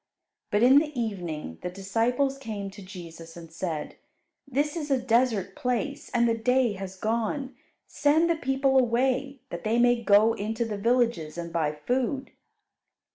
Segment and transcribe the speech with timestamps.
[0.49, 3.97] But in the evening the disciples came to Jesus and said,
[4.47, 7.53] "This is a desert place, and the day has gone;
[7.85, 12.31] send the people away, that they may go into the villages and buy food."